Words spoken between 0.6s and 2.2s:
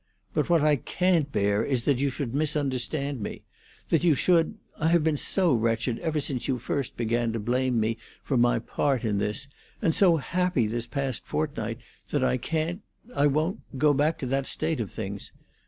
I can't bear is that you